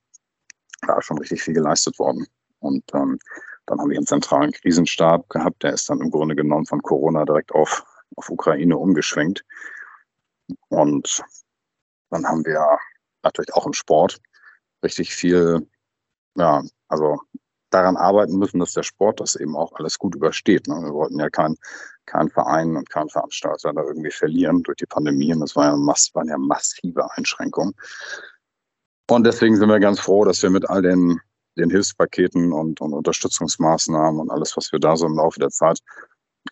Da 0.86 0.98
ist 0.98 1.06
schon 1.06 1.18
richtig 1.18 1.42
viel 1.42 1.54
geleistet 1.54 1.98
worden. 1.98 2.26
Und 2.60 2.84
ähm, 2.94 3.18
dann 3.66 3.78
haben 3.78 3.90
wir 3.90 3.96
einen 3.96 4.06
zentralen 4.06 4.52
Krisenstab 4.52 5.28
gehabt, 5.28 5.62
der 5.62 5.74
ist 5.74 5.88
dann 5.88 6.00
im 6.00 6.10
Grunde 6.10 6.34
genommen 6.34 6.66
von 6.66 6.82
Corona 6.82 7.24
direkt 7.24 7.52
auf, 7.52 7.84
auf 8.16 8.30
Ukraine 8.30 8.76
umgeschwenkt. 8.76 9.44
Und 10.68 11.22
dann 12.10 12.26
haben 12.26 12.44
wir 12.44 12.78
natürlich 13.22 13.52
auch 13.54 13.66
im 13.66 13.72
Sport 13.72 14.20
richtig 14.82 15.14
viel, 15.14 15.68
ja, 16.36 16.62
also 16.88 17.20
daran 17.74 17.96
arbeiten 17.96 18.38
müssen, 18.38 18.60
dass 18.60 18.72
der 18.72 18.82
Sport 18.82 19.20
das 19.20 19.36
eben 19.36 19.56
auch 19.56 19.72
alles 19.74 19.98
gut 19.98 20.14
übersteht. 20.14 20.66
Ne? 20.68 20.74
Wir 20.74 20.92
wollten 20.92 21.18
ja 21.18 21.30
keinen 21.30 21.56
kein 22.06 22.28
Verein 22.30 22.76
und 22.76 22.90
kein 22.90 23.08
Veranstalter 23.08 23.72
da 23.72 23.82
irgendwie 23.82 24.10
verlieren 24.10 24.62
durch 24.62 24.76
die 24.76 24.86
Pandemie. 24.86 25.32
Und 25.32 25.40
das 25.40 25.56
war 25.56 25.66
ja 25.66 25.76
mass 25.76 26.10
waren 26.14 26.28
ja 26.28 26.38
massive 26.38 27.10
Einschränkungen. 27.16 27.74
Und 29.08 29.24
deswegen 29.24 29.56
sind 29.56 29.68
wir 29.68 29.80
ganz 29.80 30.00
froh, 30.00 30.24
dass 30.24 30.42
wir 30.42 30.50
mit 30.50 30.68
all 30.68 30.82
den, 30.82 31.20
den 31.56 31.70
Hilfspaketen 31.70 32.52
und, 32.52 32.80
und 32.80 32.92
Unterstützungsmaßnahmen 32.92 34.20
und 34.20 34.30
alles, 34.30 34.56
was 34.56 34.72
wir 34.72 34.78
da 34.78 34.96
so 34.96 35.06
im 35.06 35.16
Laufe 35.16 35.38
der 35.38 35.50
Zeit 35.50 35.80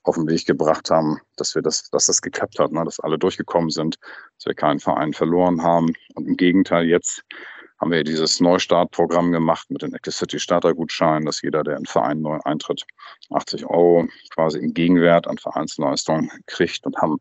auf 0.05 0.15
den 0.15 0.29
Weg 0.29 0.47
gebracht 0.47 0.91
haben, 0.91 1.21
dass 1.37 1.55
wir 1.55 1.62
das, 1.62 1.91
dass 1.91 2.07
das 2.07 2.23
geklappt 2.23 2.59
hat, 2.59 2.73
ne? 2.73 2.85
dass 2.85 3.00
alle 3.00 3.19
durchgekommen 3.19 3.71
sind, 3.71 3.99
dass 4.37 4.47
wir 4.47 4.55
keinen 4.55 4.79
Verein 4.79 5.12
verloren 5.12 5.62
haben. 5.62 5.93
Und 6.15 6.29
im 6.29 6.37
Gegenteil, 6.37 6.85
jetzt 6.87 7.23
haben 7.80 7.92
wir 7.92 8.04
dieses 8.04 8.40
Neustartprogramm 8.40 9.32
gemacht 9.32 9.70
mit 9.70 9.82
den 9.82 9.94
Active 9.94 10.12
City 10.12 10.38
Startergutscheinen, 10.38 11.25
dass 11.25 11.40
jeder, 11.40 11.64
der 11.64 11.76
in 11.76 11.84
den 11.84 11.87
Verein 11.87 12.20
neu 12.20 12.38
eintritt, 12.44 12.84
80 13.30 13.64
Euro 13.66 14.06
quasi 14.34 14.58
im 14.58 14.75
Gegenwert 14.75 15.26
an 15.26 15.38
Vereinsleistung 15.38 16.30
kriegt 16.46 16.84
und 16.84 16.96
haben 16.99 17.20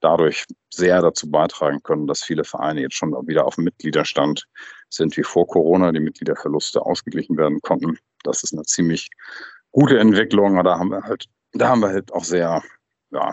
dadurch 0.00 0.44
sehr 0.74 1.00
dazu 1.00 1.30
beitragen 1.30 1.82
können, 1.84 2.08
dass 2.08 2.24
viele 2.24 2.42
Vereine 2.42 2.80
jetzt 2.80 2.96
schon 2.96 3.12
wieder 3.28 3.46
auf 3.46 3.56
Mitgliederstand 3.56 4.48
sind 4.88 5.16
wie 5.16 5.22
vor 5.22 5.46
Corona, 5.46 5.92
die 5.92 6.00
Mitgliederverluste 6.00 6.84
ausgeglichen 6.84 7.36
werden 7.36 7.60
konnten. 7.60 7.96
Das 8.24 8.42
ist 8.42 8.52
eine 8.52 8.64
ziemlich 8.64 9.08
gute 9.70 9.98
Entwicklung. 10.00 10.62
Da 10.64 10.78
haben 10.78 10.90
wir 10.90 11.02
halt, 11.02 11.26
da 11.52 11.68
haben 11.68 11.80
wir 11.80 11.90
halt 11.90 12.12
auch 12.12 12.24
sehr, 12.24 12.60
ja, 13.10 13.32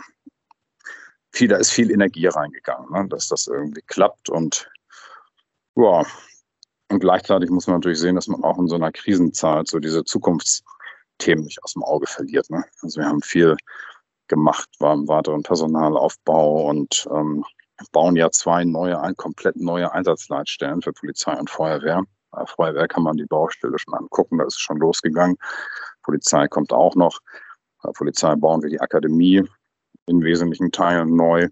viel, 1.32 1.48
da 1.48 1.58
ist 1.58 1.72
viel 1.72 1.90
Energie 1.90 2.28
reingegangen, 2.28 2.92
ne, 2.92 3.08
dass 3.10 3.28
das 3.28 3.48
irgendwie 3.48 3.82
klappt 3.88 4.30
und 4.30 4.70
ja, 5.76 6.06
und 6.90 7.00
gleichzeitig 7.00 7.50
muss 7.50 7.68
man 7.68 7.78
natürlich 7.78 8.00
sehen, 8.00 8.16
dass 8.16 8.28
man 8.28 8.44
auch 8.44 8.58
in 8.58 8.68
so 8.68 8.76
einer 8.76 8.92
Krisenzeit 8.92 9.68
so 9.68 9.80
diese 9.80 10.04
Zukunftsthemen 10.04 11.46
nicht 11.46 11.64
aus 11.64 11.74
dem 11.74 11.84
Auge 11.84 12.08
verliert. 12.08 12.50
Ne? 12.50 12.64
Also 12.82 13.00
wir 13.00 13.08
haben 13.08 13.22
viel 13.22 13.56
gemacht, 14.28 14.70
war 14.80 14.94
im 14.94 15.08
weiteren 15.08 15.44
Personalaufbau 15.44 16.68
und 16.68 17.08
ähm, 17.14 17.44
bauen 17.92 18.16
ja 18.16 18.30
zwei 18.32 18.64
neue, 18.64 19.00
ein 19.02 19.16
komplett 19.16 19.56
neue 19.56 19.92
Einsatzleitstellen 19.92 20.82
für 20.82 20.92
Polizei 20.94 21.38
und 21.38 21.50
Feuerwehr. 21.50 22.04
Bei 22.32 22.46
Feuerwehr 22.46 22.88
kann 22.88 23.04
man 23.04 23.18
die 23.18 23.26
Baustelle 23.26 23.78
schon 23.78 23.94
angucken, 23.94 24.38
da 24.38 24.46
ist 24.46 24.56
es 24.56 24.62
schon 24.62 24.78
losgegangen. 24.78 25.38
Polizei 26.04 26.48
kommt 26.48 26.74
auch 26.74 26.96
noch. 26.96 27.20
Bei 27.82 27.92
Polizei 27.92 28.36
bauen 28.36 28.62
wir 28.62 28.70
die 28.70 28.82
Akademie 28.82 29.44
in 30.06 30.24
wesentlichen 30.24 30.72
Teilen 30.72 31.16
neu. 31.16 31.48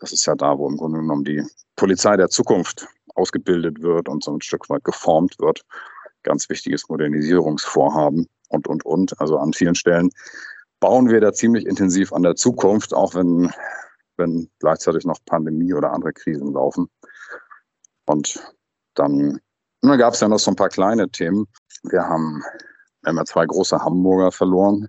Das 0.00 0.12
ist 0.12 0.26
ja 0.26 0.34
da, 0.34 0.58
wo 0.58 0.68
im 0.68 0.76
Grunde 0.76 1.00
genommen 1.00 1.24
die 1.24 1.44
Polizei 1.76 2.16
der 2.16 2.28
Zukunft 2.28 2.88
ausgebildet 3.14 3.82
wird 3.82 4.08
und 4.08 4.24
so 4.24 4.32
ein 4.32 4.40
Stück 4.40 4.68
weit 4.70 4.84
geformt 4.84 5.38
wird. 5.38 5.62
Ganz 6.22 6.48
wichtiges 6.48 6.88
Modernisierungsvorhaben 6.88 8.28
und, 8.48 8.68
und, 8.68 8.84
und. 8.84 9.20
Also 9.20 9.38
an 9.38 9.52
vielen 9.52 9.74
Stellen 9.74 10.10
bauen 10.80 11.08
wir 11.08 11.20
da 11.20 11.32
ziemlich 11.32 11.66
intensiv 11.66 12.12
an 12.12 12.22
der 12.22 12.36
Zukunft, 12.36 12.92
auch 12.92 13.14
wenn, 13.14 13.50
wenn 14.16 14.48
gleichzeitig 14.58 15.04
noch 15.04 15.18
Pandemie 15.26 15.74
oder 15.74 15.92
andere 15.92 16.12
Krisen 16.12 16.52
laufen. 16.52 16.88
Und 18.06 18.40
dann, 18.94 19.40
dann 19.80 19.98
gab 19.98 20.14
es 20.14 20.20
ja 20.20 20.28
noch 20.28 20.38
so 20.38 20.50
ein 20.50 20.56
paar 20.56 20.68
kleine 20.68 21.08
Themen. 21.08 21.46
Wir 21.84 22.02
haben, 22.02 22.42
ja 23.06 23.24
zwei 23.24 23.46
große 23.46 23.78
Hamburger 23.78 24.32
verloren, 24.32 24.88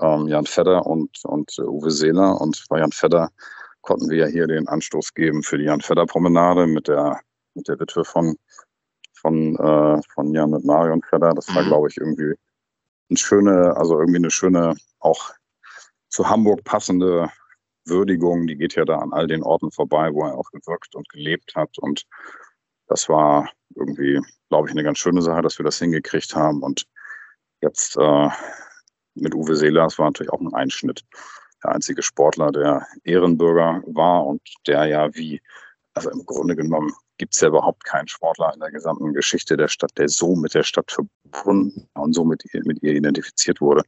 ähm, 0.00 0.28
Jan 0.28 0.46
Fedder 0.46 0.86
und, 0.86 1.24
und 1.24 1.58
Uwe 1.58 1.90
Seeler. 1.90 2.40
Und 2.40 2.64
bei 2.68 2.78
Jan 2.78 2.92
Fedder 2.92 3.30
konnten 3.80 4.08
wir 4.10 4.18
ja 4.18 4.26
hier 4.26 4.46
den 4.46 4.68
Anstoß 4.68 5.14
geben 5.14 5.42
für 5.42 5.58
die 5.58 5.64
Jan 5.64 5.80
Fedder 5.80 6.06
Promenade 6.06 6.66
mit 6.66 6.88
der 6.88 7.20
mit 7.54 7.68
der 7.68 7.78
Witwe 7.78 8.04
von, 8.04 8.36
von, 9.14 9.56
äh, 9.56 10.00
von 10.12 10.32
Jan 10.34 10.50
mit 10.50 10.64
Marion 10.64 11.02
Fedder. 11.02 11.32
Das 11.34 11.54
war, 11.54 11.62
mhm. 11.62 11.68
glaube 11.68 11.88
ich, 11.88 11.96
irgendwie 11.96 12.34
eine 13.08 13.16
schöne, 13.16 13.76
also 13.76 13.98
irgendwie 13.98 14.18
eine 14.18 14.30
schöne, 14.30 14.74
auch 14.98 15.32
zu 16.08 16.28
Hamburg 16.28 16.64
passende 16.64 17.30
Würdigung. 17.84 18.46
Die 18.46 18.56
geht 18.56 18.74
ja 18.74 18.84
da 18.84 18.98
an 18.98 19.12
all 19.12 19.26
den 19.26 19.42
Orten 19.42 19.70
vorbei, 19.70 20.12
wo 20.12 20.24
er 20.24 20.36
auch 20.36 20.50
gewirkt 20.50 20.94
und 20.94 21.08
gelebt 21.08 21.54
hat. 21.54 21.78
Und 21.78 22.04
das 22.86 23.08
war 23.08 23.50
irgendwie, 23.74 24.20
glaube 24.48 24.68
ich, 24.68 24.72
eine 24.72 24.84
ganz 24.84 24.98
schöne 24.98 25.22
Sache, 25.22 25.42
dass 25.42 25.58
wir 25.58 25.64
das 25.64 25.78
hingekriegt 25.78 26.34
haben. 26.34 26.62
Und 26.62 26.86
jetzt 27.60 27.96
äh, 27.96 28.28
mit 29.14 29.34
Uwe 29.34 29.56
Seeler, 29.56 29.84
das 29.84 29.98
war 29.98 30.06
natürlich 30.06 30.32
auch 30.32 30.40
ein 30.40 30.54
Einschnitt. 30.54 31.02
Der 31.62 31.72
einzige 31.72 32.02
Sportler, 32.02 32.52
der 32.52 32.86
Ehrenbürger 33.04 33.82
war 33.86 34.26
und 34.26 34.42
der 34.66 34.84
ja 34.86 35.14
wie, 35.14 35.40
also 35.94 36.10
im 36.10 36.26
Grunde 36.26 36.56
genommen 36.56 36.92
gibt 37.18 37.34
es 37.34 37.40
ja 37.40 37.48
überhaupt 37.48 37.84
keinen 37.84 38.08
Sportler 38.08 38.52
in 38.52 38.60
der 38.60 38.72
gesamten 38.72 39.14
Geschichte 39.14 39.56
der 39.56 39.68
Stadt, 39.68 39.92
der 39.96 40.08
so 40.08 40.34
mit 40.34 40.54
der 40.54 40.64
Stadt 40.64 40.90
verbunden 40.90 41.88
und 41.94 42.12
so 42.12 42.24
mit 42.24 42.44
ihr, 42.52 42.62
mit 42.64 42.82
ihr 42.82 42.94
identifiziert 42.94 43.60
wurde. 43.60 43.84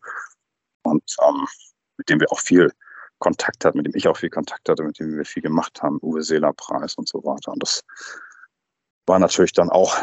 Und 0.82 1.02
ähm, 1.26 1.46
mit 1.96 2.08
dem 2.08 2.20
wir 2.20 2.30
auch 2.30 2.40
viel 2.40 2.72
Kontakt 3.18 3.64
hatten, 3.64 3.78
mit 3.78 3.86
dem 3.86 3.96
ich 3.96 4.06
auch 4.06 4.16
viel 4.16 4.30
Kontakt 4.30 4.68
hatte, 4.68 4.84
mit 4.84 4.98
dem 5.00 5.16
wir 5.16 5.24
viel 5.24 5.42
gemacht 5.42 5.82
haben, 5.82 5.98
Uwe 6.02 6.22
Seeler 6.22 6.52
Preis 6.52 6.94
und 6.94 7.08
so 7.08 7.24
weiter. 7.24 7.52
Und 7.52 7.62
das 7.62 7.82
war 9.06 9.18
natürlich 9.18 9.52
dann 9.52 9.70
auch 9.70 9.96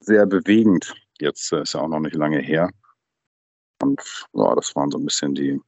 sehr 0.00 0.26
bewegend. 0.26 0.94
Jetzt 1.18 1.52
äh, 1.52 1.62
ist 1.62 1.74
ja 1.74 1.80
auch 1.80 1.88
noch 1.88 2.00
nicht 2.00 2.14
lange 2.14 2.38
her. 2.38 2.70
Und 3.82 4.26
ja, 4.32 4.54
das 4.54 4.74
waren 4.76 4.90
so 4.90 4.98
ein 4.98 5.04
bisschen 5.04 5.34
die, 5.34 5.60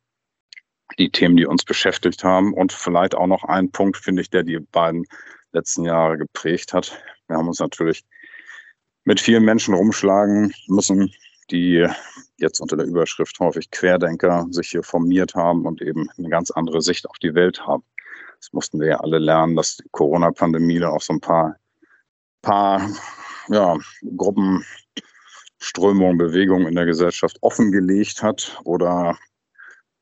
die 0.98 1.10
Themen, 1.10 1.36
die 1.36 1.46
uns 1.46 1.64
beschäftigt 1.64 2.24
haben. 2.24 2.54
Und 2.54 2.72
vielleicht 2.72 3.14
auch 3.14 3.26
noch 3.26 3.44
ein 3.44 3.70
Punkt, 3.70 3.96
finde 3.96 4.22
ich, 4.22 4.30
der 4.30 4.44
die 4.44 4.58
beiden 4.58 5.06
letzten 5.52 5.84
Jahre 5.84 6.18
geprägt 6.18 6.72
hat. 6.72 6.98
Wir 7.28 7.36
haben 7.36 7.48
uns 7.48 7.60
natürlich 7.60 8.04
mit 9.04 9.20
vielen 9.20 9.44
Menschen 9.44 9.74
rumschlagen 9.74 10.54
müssen, 10.68 11.12
die 11.50 11.86
jetzt 12.38 12.60
unter 12.60 12.76
der 12.76 12.86
Überschrift 12.86 13.38
häufig 13.40 13.70
Querdenker 13.70 14.46
sich 14.50 14.70
hier 14.70 14.82
formiert 14.82 15.34
haben 15.34 15.66
und 15.66 15.82
eben 15.82 16.08
eine 16.16 16.28
ganz 16.28 16.50
andere 16.50 16.82
Sicht 16.82 17.08
auf 17.08 17.18
die 17.18 17.34
Welt 17.34 17.66
haben. 17.66 17.84
Das 18.38 18.52
mussten 18.52 18.80
wir 18.80 18.88
ja 18.88 18.96
alle 19.00 19.18
lernen, 19.18 19.54
dass 19.54 19.76
die 19.76 19.88
Corona-Pandemie 19.90 20.78
da 20.78 20.90
auch 20.90 21.00
so 21.00 21.12
ein 21.12 21.20
paar, 21.20 21.56
paar 22.42 22.88
ja, 23.48 23.76
Gruppen, 24.16 24.64
Strömungen, 25.58 26.18
Bewegungen 26.18 26.66
in 26.66 26.74
der 26.74 26.86
Gesellschaft 26.86 27.38
offengelegt 27.40 28.22
hat 28.22 28.60
oder 28.64 29.16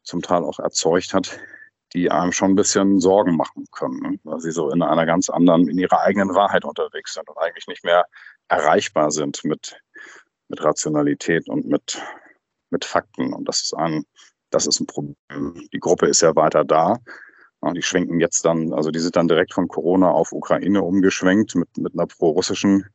zum 0.02 0.23
Teil 0.23 0.42
auch 0.42 0.59
erzeugt 0.59 1.12
hat, 1.12 1.38
die 1.92 2.11
einem 2.11 2.32
schon 2.32 2.52
ein 2.52 2.56
bisschen 2.56 3.00
Sorgen 3.00 3.37
machen 3.37 3.66
können, 3.73 4.00
ne? 4.00 4.20
weil 4.25 4.40
sie 4.40 4.52
so 4.52 4.70
in 4.70 4.82
einer 4.82 5.06
ganz 5.06 5.28
anderen, 5.28 5.68
in 5.68 5.78
ihrer 5.78 6.00
eigenen 6.00 6.35
Wahrheit 6.35 6.64
unterwegs 6.64 7.14
sind 7.14 7.28
und 7.28 7.38
eigentlich 7.38 7.66
nicht 7.66 7.85
mehr 7.85 8.04
erreichbar 8.49 9.11
sind 9.11 9.44
mit, 9.44 9.80
mit 10.49 10.62
Rationalität 10.62 11.49
und 11.49 11.66
mit, 11.66 12.00
mit 12.70 12.85
Fakten. 12.85 13.32
Und 13.32 13.49
das 13.49 13.62
ist 13.62 13.75
ein, 13.75 14.04
das 14.50 14.66
ist 14.66 14.80
ein 14.80 14.87
Problem. 14.87 15.16
Die 15.73 15.80
Gruppe 15.80 16.06
ist 16.06 16.23
ja 16.23 16.35
weiter 16.37 16.64
da. 16.64 16.99
Die 17.75 17.82
schwenken 17.82 18.20
jetzt 18.20 18.44
dann, 18.44 18.73
also 18.73 18.90
die 18.90 19.00
sind 19.00 19.16
dann 19.16 19.28
direkt 19.28 19.52
von 19.52 19.68
Corona 19.68 20.11
auf 20.11 20.32
Ukraine 20.32 20.82
umgeschwenkt 20.82 21.54
mit, 21.54 21.68
mit 21.76 21.92
einer 21.92 22.06
pro-russischen 22.06 22.87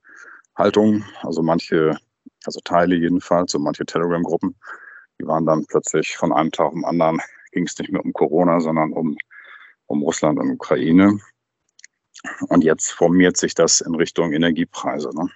Haltung. 0.56 1.06
Also 1.22 1.44
manche, 1.44 1.98
also 2.46 2.60
Teile 2.64 2.96
jedenfalls, 2.96 3.52
so 3.52 3.60
manche 3.60 3.86
Telegram-Gruppen, 3.86 4.56
die 5.20 5.28
waren 5.28 5.46
dann 5.46 5.66
plötzlich 5.68 6.18
von 6.18 6.34
einem 6.34 6.52
Tag 6.52 6.68
auf 6.68 6.74
den 6.74 6.84
anderen 6.84 7.22
ging 7.56 7.66
es 7.66 7.80
nicht 7.80 7.92
mehr 7.92 8.04
um 8.04 8.14
Corona, 8.14 8.60
sondern 8.60 8.92
um, 8.94 9.18
um 9.88 10.04
Russland 10.04 10.38
und 10.40 10.52
Ukraine. 10.52 11.20
Und 12.50 12.64
jetzt 12.64 12.92
formiert 12.92 13.38
sich 13.38 13.56
das 13.56 13.82
in 13.82 13.96
Richtung 13.96 14.34
Energiepreise. 14.34 15.10
Ne? 15.16 15.30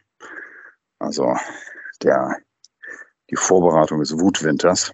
Also 1.00 1.36
der, 2.04 2.38
die 3.30 3.36
Vorbereitung 3.36 4.00
des 4.00 4.18
Wutwinters. 4.20 4.92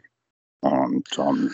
Und, 0.61 1.07
ähm, 1.17 1.53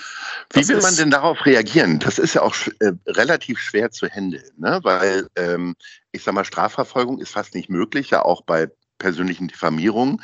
Wie 0.54 0.68
will 0.68 0.82
man 0.82 0.96
denn 0.96 1.12
darauf 1.12 1.46
reagieren? 1.46 2.00
Das 2.00 2.18
ist 2.18 2.34
ja 2.34 2.44
auch 2.44 2.56
äh, 2.80 2.94
relativ 3.08 3.60
schwer 3.60 3.92
zu 3.92 4.08
handeln, 4.08 4.50
ne? 4.58 4.80
weil 4.84 5.28
ähm, 5.36 5.76
ich 6.12 6.24
sag 6.24 6.34
mal, 6.34 6.46
Strafverfolgung 6.46 7.20
ist 7.20 7.32
fast 7.32 7.54
nicht 7.56 7.70
möglich, 7.70 8.12
ja 8.12 8.24
auch 8.24 8.42
bei 8.44 8.70
persönlichen 9.02 9.48
Diffamierung. 9.48 10.22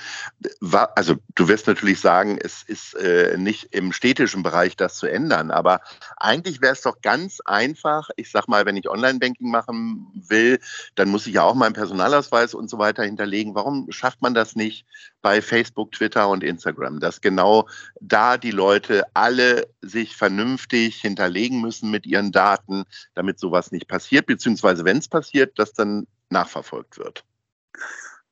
Also 0.96 1.16
du 1.36 1.48
wirst 1.48 1.66
natürlich 1.66 2.00
sagen, 2.00 2.38
es 2.40 2.62
ist 2.62 2.94
äh, 2.94 3.36
nicht 3.38 3.74
im 3.76 3.92
städtischen 3.92 4.44
Bereich 4.44 4.78
das 4.78 4.96
zu 4.96 5.08
ändern, 5.08 5.50
aber 5.50 5.82
eigentlich 6.16 6.62
wäre 6.62 6.74
es 6.74 6.82
doch 6.82 7.02
ganz 7.02 7.42
einfach. 7.42 8.10
Ich 8.16 8.30
sag 8.30 8.48
mal, 8.48 8.66
wenn 8.66 8.78
ich 8.78 8.88
Online-Banking 8.88 9.50
machen 9.50 10.08
will, 10.14 10.60
dann 10.94 11.10
muss 11.10 11.26
ich 11.26 11.34
ja 11.34 11.42
auch 11.42 11.56
meinen 11.56 11.74
Personalausweis 11.74 12.54
und 12.54 12.70
so 12.70 12.78
weiter 12.78 13.04
hinterlegen. 13.04 13.56
Warum 13.56 13.92
schafft 13.92 14.22
man 14.22 14.36
das 14.36 14.56
nicht 14.56 14.86
bei 15.24 15.42
Facebook, 15.42 15.92
Twitter 15.92 16.30
und 16.30 16.44
Instagram, 16.44 17.00
dass 17.00 17.20
genau 17.20 17.68
da 18.00 18.38
die 18.38 18.52
Leute 18.52 19.04
alle 19.16 19.68
sich 19.82 20.16
vernünftig 20.16 21.02
hinterlegen 21.02 21.62
müssen 21.62 21.90
mit 21.90 22.06
ihren 22.06 22.32
Daten, 22.32 22.84
damit 23.16 23.40
sowas 23.40 23.72
nicht 23.72 23.88
passiert, 23.88 24.28
beziehungsweise 24.28 24.86
wenn 24.86 24.98
es 24.98 25.08
passiert, 25.08 25.58
dass 25.58 25.74
dann 25.74 26.06
nachverfolgt 26.30 27.00
wird? 27.00 27.26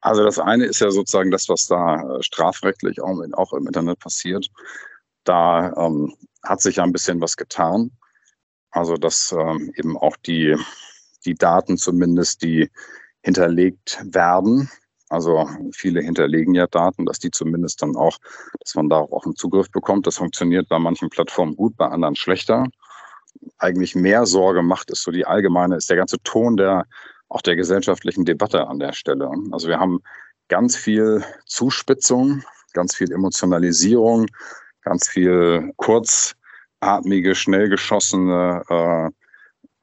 Also 0.05 0.23
das 0.23 0.37
eine 0.37 0.65
ist 0.65 0.81
ja 0.81 0.91
sozusagen 0.91 1.31
das, 1.31 1.49
was 1.49 1.65
da 1.65 1.95
äh, 1.95 2.21
strafrechtlich 2.21 3.01
auch, 3.01 3.19
auch 3.33 3.53
im 3.53 3.65
Internet 3.65 3.97
passiert. 3.97 4.51
Da 5.23 5.73
ähm, 5.77 6.15
hat 6.43 6.61
sich 6.61 6.75
ja 6.75 6.83
ein 6.83 6.91
bisschen 6.91 7.21
was 7.21 7.35
getan. 7.35 7.89
Also 8.69 8.97
dass 8.97 9.31
ähm, 9.31 9.71
eben 9.75 9.97
auch 9.97 10.15
die, 10.17 10.55
die 11.25 11.33
Daten 11.33 11.77
zumindest, 11.77 12.43
die 12.43 12.69
hinterlegt 13.23 13.99
werden, 14.03 14.69
also 15.09 15.49
viele 15.73 16.01
hinterlegen 16.01 16.53
ja 16.53 16.67
Daten, 16.67 17.07
dass 17.07 17.17
die 17.17 17.31
zumindest 17.31 17.81
dann 17.81 17.95
auch, 17.95 18.19
dass 18.59 18.75
man 18.75 18.89
darauf 18.89 19.11
auch 19.11 19.25
einen 19.25 19.35
Zugriff 19.35 19.71
bekommt. 19.71 20.05
Das 20.05 20.17
funktioniert 20.17 20.69
bei 20.69 20.77
manchen 20.77 21.09
Plattformen 21.09 21.55
gut, 21.55 21.77
bei 21.77 21.87
anderen 21.87 22.15
schlechter. 22.15 22.67
Eigentlich 23.57 23.95
mehr 23.95 24.27
Sorge 24.27 24.61
macht 24.61 24.91
ist 24.91 25.01
so 25.01 25.09
die 25.09 25.25
allgemeine, 25.25 25.77
ist 25.77 25.89
der 25.89 25.97
ganze 25.97 26.19
Ton 26.19 26.57
der 26.57 26.85
auch 27.35 27.41
der 27.41 27.57
gesellschaftlichen 27.57 28.23
Debatte 28.23 28.65
an 28.67 28.79
der 28.79 28.93
Stelle. 28.93 29.29
Also 29.51 29.67
wir 29.67 29.77
haben 29.77 29.99
ganz 30.47 30.77
viel 30.77 31.21
Zuspitzung, 31.45 32.43
ganz 32.71 32.95
viel 32.95 33.11
Emotionalisierung, 33.11 34.27
ganz 34.83 35.09
viel 35.09 35.73
kurzatmige, 35.75 37.35
schnell 37.35 37.67
geschossene 37.67 38.63
äh, 38.69 39.09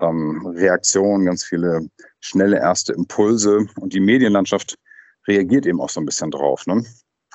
ähm, 0.02 0.46
Reaktionen, 0.46 1.26
ganz 1.26 1.44
viele 1.44 1.86
schnelle 2.20 2.56
erste 2.56 2.94
Impulse. 2.94 3.66
Und 3.78 3.92
die 3.92 4.00
Medienlandschaft 4.00 4.78
reagiert 5.28 5.66
eben 5.66 5.82
auch 5.82 5.90
so 5.90 6.00
ein 6.00 6.06
bisschen 6.06 6.30
drauf. 6.30 6.66
Ne? 6.66 6.82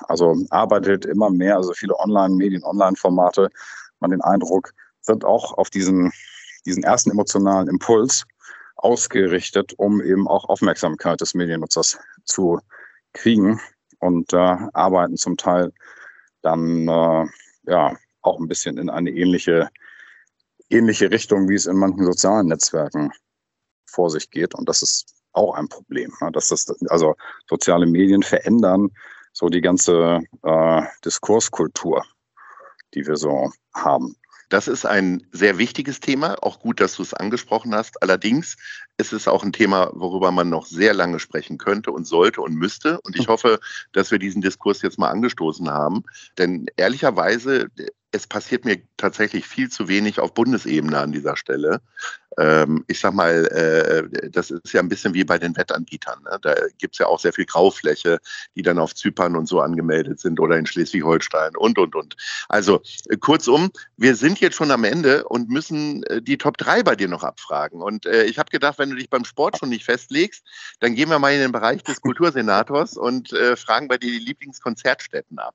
Also 0.08 0.34
arbeitet 0.50 1.06
immer 1.06 1.30
mehr, 1.30 1.54
also 1.54 1.72
viele 1.74 1.96
Online-Medien, 1.96 2.64
Online-Formate, 2.64 3.50
man 4.00 4.10
den 4.10 4.22
Eindruck, 4.22 4.72
sind 5.00 5.24
auch 5.24 5.56
auf 5.56 5.70
diesen, 5.70 6.10
diesen 6.66 6.82
ersten 6.82 7.12
emotionalen 7.12 7.68
Impuls 7.68 8.24
ausgerichtet, 8.78 9.74
um 9.76 10.00
eben 10.00 10.26
auch 10.28 10.48
Aufmerksamkeit 10.48 11.20
des 11.20 11.34
Mediennutzers 11.34 11.98
zu 12.24 12.60
kriegen 13.12 13.60
und 13.98 14.32
äh, 14.32 14.56
arbeiten 14.72 15.16
zum 15.16 15.36
Teil 15.36 15.72
dann 16.42 16.88
äh, 16.88 17.26
ja 17.64 17.96
auch 18.22 18.38
ein 18.38 18.48
bisschen 18.48 18.78
in 18.78 18.90
eine 18.90 19.10
ähnliche, 19.10 19.68
ähnliche 20.70 21.10
Richtung, 21.10 21.48
wie 21.48 21.54
es 21.54 21.66
in 21.66 21.76
manchen 21.76 22.04
sozialen 22.04 22.46
Netzwerken 22.46 23.12
vor 23.86 24.10
sich 24.10 24.30
geht. 24.30 24.54
Und 24.54 24.68
das 24.68 24.82
ist 24.82 25.14
auch 25.32 25.54
ein 25.54 25.68
Problem. 25.68 26.12
Ne? 26.20 26.30
Dass 26.32 26.48
das, 26.48 26.66
also 26.88 27.14
soziale 27.48 27.86
Medien 27.86 28.22
verändern 28.22 28.90
so 29.32 29.48
die 29.48 29.60
ganze 29.60 30.20
äh, 30.42 30.82
Diskurskultur, 31.04 32.04
die 32.94 33.06
wir 33.06 33.16
so 33.16 33.50
haben. 33.74 34.16
Das 34.48 34.68
ist 34.68 34.86
ein 34.86 35.26
sehr 35.32 35.58
wichtiges 35.58 36.00
Thema. 36.00 36.36
Auch 36.42 36.60
gut, 36.60 36.80
dass 36.80 36.96
du 36.96 37.02
es 37.02 37.14
angesprochen 37.14 37.74
hast. 37.74 38.02
Allerdings 38.02 38.56
ist 38.96 39.12
es 39.12 39.28
auch 39.28 39.44
ein 39.44 39.52
Thema, 39.52 39.90
worüber 39.94 40.30
man 40.30 40.48
noch 40.48 40.66
sehr 40.66 40.94
lange 40.94 41.18
sprechen 41.18 41.58
könnte 41.58 41.92
und 41.92 42.06
sollte 42.06 42.40
und 42.40 42.54
müsste. 42.54 43.00
Und 43.02 43.16
ich 43.16 43.26
hm. 43.26 43.32
hoffe, 43.32 43.60
dass 43.92 44.10
wir 44.10 44.18
diesen 44.18 44.40
Diskurs 44.40 44.82
jetzt 44.82 44.98
mal 44.98 45.10
angestoßen 45.10 45.70
haben. 45.70 46.04
Denn 46.38 46.66
ehrlicherweise, 46.76 47.68
es 48.18 48.26
passiert 48.26 48.64
mir 48.64 48.82
tatsächlich 48.96 49.46
viel 49.46 49.70
zu 49.70 49.88
wenig 49.88 50.18
auf 50.18 50.34
Bundesebene 50.34 50.98
an 50.98 51.12
dieser 51.12 51.36
Stelle. 51.36 51.80
Ähm, 52.36 52.84
ich 52.88 53.00
sag 53.00 53.14
mal, 53.14 53.46
äh, 53.46 54.30
das 54.30 54.50
ist 54.50 54.72
ja 54.72 54.80
ein 54.80 54.88
bisschen 54.88 55.14
wie 55.14 55.24
bei 55.24 55.38
den 55.38 55.56
Wettanbietern. 55.56 56.22
Ne? 56.24 56.38
Da 56.42 56.54
gibt 56.78 56.94
es 56.94 56.98
ja 56.98 57.06
auch 57.06 57.20
sehr 57.20 57.32
viel 57.32 57.46
Graufläche, 57.46 58.18
die 58.56 58.62
dann 58.62 58.78
auf 58.78 58.94
Zypern 58.94 59.36
und 59.36 59.46
so 59.46 59.60
angemeldet 59.60 60.20
sind 60.20 60.40
oder 60.40 60.58
in 60.58 60.66
Schleswig-Holstein 60.66 61.56
und, 61.56 61.78
und, 61.78 61.94
und. 61.94 62.16
Also 62.48 62.82
äh, 63.08 63.16
kurzum, 63.16 63.70
wir 63.96 64.16
sind 64.16 64.40
jetzt 64.40 64.56
schon 64.56 64.72
am 64.72 64.84
Ende 64.84 65.24
und 65.24 65.48
müssen 65.48 66.02
äh, 66.04 66.20
die 66.20 66.38
Top 66.38 66.58
3 66.58 66.82
bei 66.82 66.96
dir 66.96 67.08
noch 67.08 67.22
abfragen. 67.22 67.80
Und 67.82 68.04
äh, 68.06 68.24
ich 68.24 68.38
habe 68.38 68.50
gedacht, 68.50 68.78
wenn 68.78 68.90
du 68.90 68.96
dich 68.96 69.10
beim 69.10 69.24
Sport 69.24 69.58
schon 69.58 69.68
nicht 69.68 69.84
festlegst, 69.84 70.44
dann 70.80 70.96
gehen 70.96 71.08
wir 71.08 71.20
mal 71.20 71.32
in 71.32 71.40
den 71.40 71.52
Bereich 71.52 71.84
des 71.84 72.00
Kultursenators 72.00 72.96
und 72.96 73.32
äh, 73.32 73.56
fragen 73.56 73.86
bei 73.86 73.96
dir 73.96 74.10
die 74.10 74.24
Lieblingskonzertstätten 74.24 75.38
ab. 75.38 75.54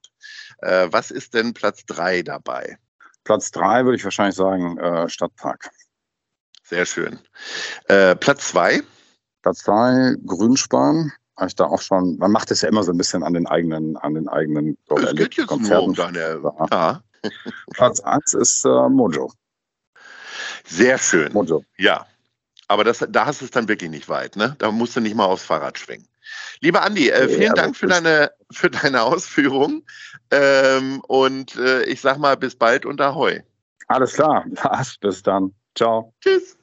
Äh, 0.59 0.87
was 0.91 1.11
ist 1.11 1.33
denn 1.33 1.53
Platz 1.53 1.85
3 1.85 2.23
dabei? 2.23 2.77
Platz 3.23 3.51
3 3.51 3.85
würde 3.85 3.95
ich 3.95 4.03
wahrscheinlich 4.03 4.35
sagen 4.35 4.77
Stadtpark. 5.09 5.69
Sehr 6.63 6.85
schön. 6.85 7.19
Äh, 7.87 8.15
Platz 8.15 8.49
zwei? 8.49 8.81
Platz 9.41 9.59
zwei, 9.59 10.15
Grünspan. 10.25 11.11
Habe 11.35 11.47
ich 11.47 11.55
da 11.55 11.65
auch 11.65 11.81
schon, 11.81 12.17
man 12.17 12.31
macht 12.31 12.51
es 12.51 12.61
ja 12.61 12.69
immer 12.69 12.83
so 12.83 12.91
ein 12.91 12.97
bisschen 12.97 13.23
an 13.23 13.33
den 13.33 13.47
eigenen, 13.47 13.97
an 13.97 14.13
den 14.13 14.29
eigenen 14.29 14.77
das 14.87 15.13
geht 15.13 15.35
jetzt 15.35 15.47
Konzerten. 15.47 15.93
Deine, 15.93 16.41
ja. 16.71 17.03
Platz 17.73 17.99
eins 17.99 18.33
ist 18.33 18.65
äh, 18.65 18.89
Mojo. 18.89 19.31
Sehr 20.65 20.97
schön. 20.97 21.33
Mojo. 21.33 21.63
Ja. 21.77 22.05
Aber 22.67 22.83
das, 22.83 23.05
da 23.09 23.25
hast 23.25 23.41
du 23.41 23.45
es 23.45 23.51
dann 23.51 23.67
wirklich 23.67 23.89
nicht 23.89 24.09
weit, 24.09 24.35
ne? 24.35 24.55
Da 24.59 24.71
musst 24.71 24.95
du 24.95 25.01
nicht 25.01 25.15
mal 25.15 25.25
aufs 25.25 25.43
Fahrrad 25.43 25.77
schwingen. 25.77 26.07
Lieber 26.61 26.83
Andi, 26.83 27.09
äh, 27.09 27.27
vielen 27.27 27.41
ja, 27.41 27.53
Dank 27.53 27.75
für 27.75 27.87
deine, 27.87 28.31
für 28.51 28.69
deine 28.69 29.03
Ausführung. 29.03 29.83
Ähm, 30.31 31.01
und 31.07 31.55
äh, 31.55 31.83
ich 31.83 32.01
sag 32.01 32.17
mal, 32.17 32.37
bis 32.37 32.55
bald 32.55 32.85
und 32.85 33.01
ahoi. 33.01 33.43
Alles 33.87 34.13
klar. 34.13 34.45
Bis 35.01 35.21
dann. 35.23 35.53
Ciao. 35.75 36.13
Tschüss. 36.21 36.57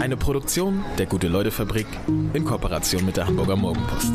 Eine 0.00 0.16
Produktion 0.16 0.84
der 0.98 1.06
Gute-Leute-Fabrik 1.06 1.86
in 2.32 2.44
Kooperation 2.44 3.04
mit 3.04 3.16
der 3.16 3.26
Hamburger 3.26 3.56
Morgenpost. 3.56 4.12